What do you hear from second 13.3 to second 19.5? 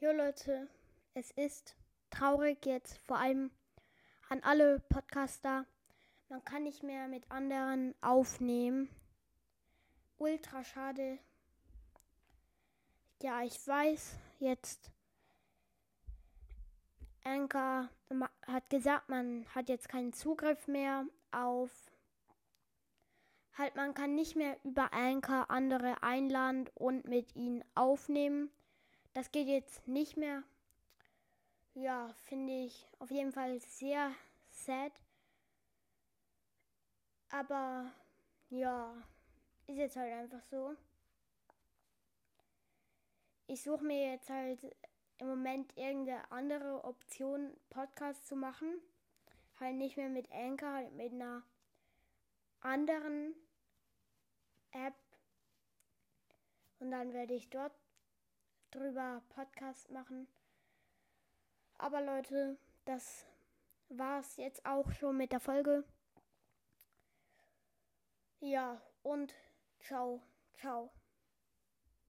ich weiß jetzt. Anchor hat gesagt, man